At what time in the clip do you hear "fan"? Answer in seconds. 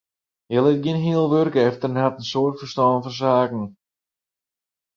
3.03-3.13